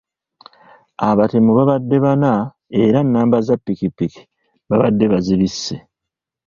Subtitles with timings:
[1.07, 2.31] Abatemu babadde bana
[2.83, 4.21] era nnamba za ppikipiki
[4.69, 5.75] babadde bazibisse.